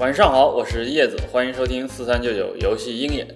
[0.00, 3.28] 晚上好，我是叶子，欢迎收听四三九九游戏鹰眼。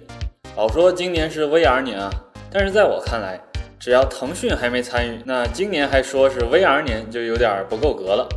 [0.57, 2.09] 老说今年是 VR 年啊，
[2.49, 3.39] 但是在我看来，
[3.79, 8.27] 只要腾讯还没参与，那今年还说是 VR 年就有点不够格了。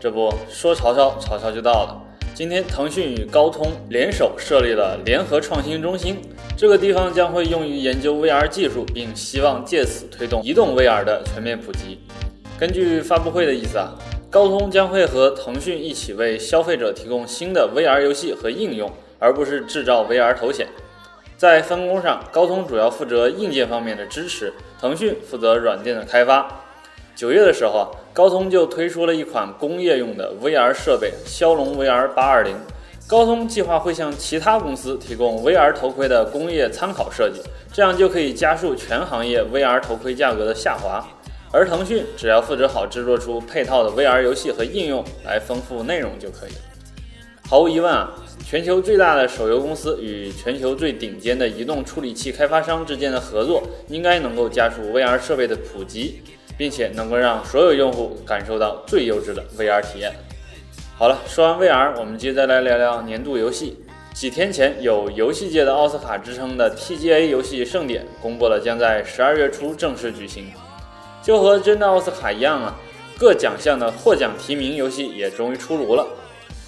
[0.00, 2.02] 这不说曹操，曹操就到了。
[2.34, 6.16] 今天腾讯与高通联手设立了联合创新中心，
[6.56, 12.00] 这个地方将会用于研究 VR 技术，并希望借此推动移动 VR 的全面普及。
[12.58, 13.94] 根据发布会的意思啊。
[14.30, 20.68] 高通将会和腾讯一起为消费者提供新的 VR 游戏和应用，而不是制造 VR 头显。
[21.36, 26.62] 在分工上，高通主要负责硬件方面的支持，腾讯负责软件的开发。
[27.16, 32.54] 九月的时候啊，高通就推出了一款工业用的 VR 设备——骁龙 VR 八二零。
[33.08, 37.40] 高通计划会向其他公司提供 VR 头盔的工业参考设计，
[37.72, 41.04] 这样就可以加速全行业 VR 头盔价格的下滑。
[41.52, 46.58] 而腾讯只要负责好制作出配套的 VR 游戏和应用来丰富内容就可以了。
[47.48, 48.12] 毫无疑问啊，
[48.46, 56.22] 全球最大的手游公司与全球最顶尖的移动处理器开发商之间的合作，应该能够加速 VR 设备的普及，
[56.56, 60.12] 并且能够让所有用户感受到最优质的 VR 体验。
[60.96, 63.84] 好了，说完 VR，我们接着来聊聊年度游戏。
[64.14, 70.46] 几天前，有游戏界的奥斯卡之称的 TGA 游戏盛典公布了将在十二月初正式举行。
[71.22, 72.74] 就和真的奥斯卡一样啊，
[73.18, 76.06] 各奖项的获奖提名游戏也终于出炉了。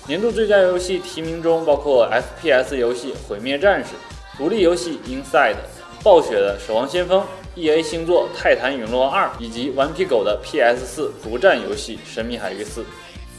[0.07, 3.91] 年度最佳游戏提名中包括 FPS 游戏《毁灭战士》、
[4.39, 5.55] 独立游戏《Inside》、
[6.03, 7.21] 暴雪的《守望先锋》、
[7.57, 12.81] EA 星座《泰坦陨落二》以及顽皮狗的 PS4 独占游戏《神秘海域4》。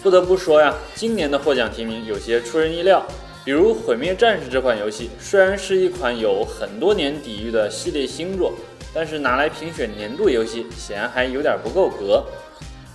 [0.02, 3.06] 不得不说呀，今年的获奖提名有些出人意料。
[3.46, 8.54] 比如《毁灭战士》这款游戏，虽然是一款有很多年底蕴的系列新作。
[8.94, 12.24] 但是拿来评选年度游戏，显然还有点不够格。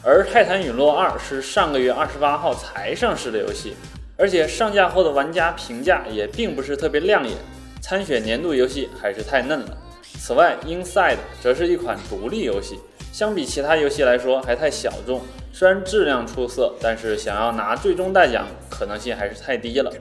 [0.04, 3.74] 而《泰坦陨落二》是上个月二十八号才上市的游戏，
[4.16, 7.36] 而且上架后的玩家评价也并不是特别亮眼，
[7.82, 9.76] 参选年度游戏还是太嫩了。
[10.02, 12.78] 此外，《Inside》则是一款独立游戏，
[13.12, 15.20] 相比其他游戏来说还太小众。
[15.52, 19.92] 虽然质量出色，但是想要拿最终大奖可能性还是太低了。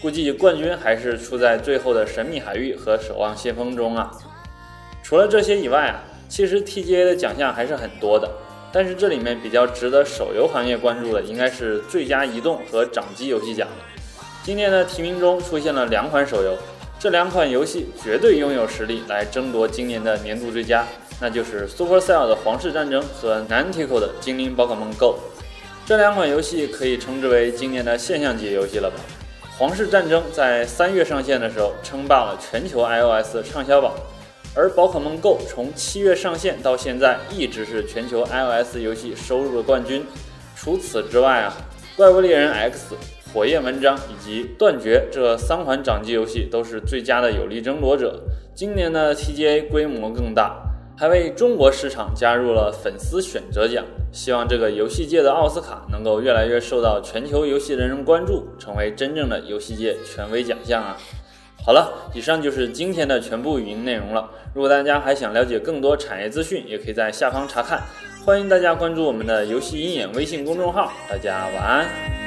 [0.00, 4.10] 估计冠军还是出在最后的《神秘海域》和《守望先锋》中啊。
[5.12, 8.26] 除了这些以外啊，其实 TGA 的奖项还是很多的。
[8.72, 13.74] 但是这里面比较值得手游行业关注的，应该是最佳移动和掌机游戏奖了。
[14.42, 16.56] 今年的提名中出现了两款手游，
[16.98, 20.86] 这两款游戏绝对拥有实力来争夺今年的年度最佳，
[21.20, 25.18] 那就是 Supercell 的《皇室战争》和 n a n t i c o 的《精灵宝可梦 Go》。
[25.84, 28.96] 这两款游戏可以称之为今年的现象级游戏了吧？
[29.58, 33.92] 《皇室战争》在三月上线的时候，称霸了全球 iOS 畅销榜。
[34.54, 40.04] 而宝可梦 Go 从七月上线到现在，一直是全球 iOS 游戏收入的冠军。
[40.54, 41.54] 除此之外啊，
[41.96, 42.94] 怪物猎人 X、
[43.32, 48.22] 火焰纹章以及断绝这三款掌机游戏都是最佳的有力争夺者。
[48.54, 50.62] 今年的 TGA 规模更大，
[50.98, 53.82] 还为中国市场加入了粉丝选择奖。
[54.12, 60.98] 希望这个游戏界的奥斯卡能够越来越受到全球游戏人人关注，成为真正的游戏界权威奖项啊！
[61.64, 64.28] 好了，以上就是今天的全部语音内容了。
[64.52, 67.80] 如果大家还想了解更多产业资讯，也可以在下方查看。
[68.26, 70.92] 欢迎大家关注我们的游戏鹰眼微信公众号。
[71.08, 72.21] 大家晚安。